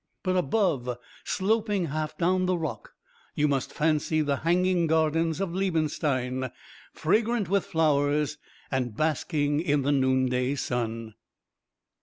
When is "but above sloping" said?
0.23-1.85